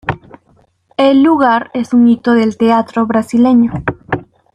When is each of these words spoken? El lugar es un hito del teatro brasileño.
El 0.97 1.21
lugar 1.21 1.69
es 1.75 1.93
un 1.93 2.07
hito 2.07 2.33
del 2.33 2.57
teatro 2.57 3.05
brasileño. 3.05 3.71